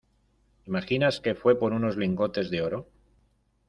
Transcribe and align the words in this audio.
¿imaginas 0.65 1.19
que 1.21 1.35
fue 1.35 1.53
por 1.59 1.73
unos 1.73 1.95
lingotes 1.95 2.49
de 2.49 2.59
oro? 2.63 2.87